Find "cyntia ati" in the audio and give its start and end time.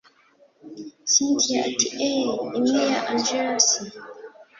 1.11-1.87